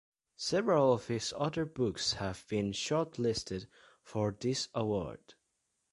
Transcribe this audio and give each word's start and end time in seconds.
Several 0.37 0.93
of 0.93 1.09
his 1.09 1.31
other 1.37 1.63
books 1.63 2.13
have 2.13 2.43
been 2.47 2.71
shortlisted 2.71 3.67
for 4.01 4.31
this 4.39 4.67
award. 4.73 5.35